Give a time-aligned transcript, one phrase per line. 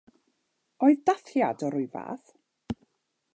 [0.87, 2.33] Oedd dathliad o ryw fath?